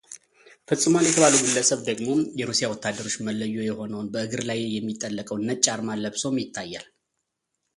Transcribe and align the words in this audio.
ፈጽሟል 0.67 1.03
የተባለው 1.07 1.41
ግለሰብ 1.47 1.79
ደግሞ 1.89 2.07
የሩሲያ 2.39 2.69
ወታደሮች 2.73 3.15
መለዮ 3.27 3.57
የሆነውን 3.67 4.09
በእግር 4.15 4.43
ላይ 4.49 4.59
የሚጠለቀውን 4.77 5.45
ነጭ 5.51 5.63
አርማ 5.75 5.99
ለብሶም 6.03 6.41
ይታያል። 6.45 6.87